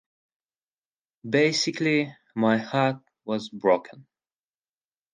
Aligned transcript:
Basically 1.29 2.11
my 2.33 2.57
heart 2.57 3.03
was 3.23 3.49
broken. 3.49 4.07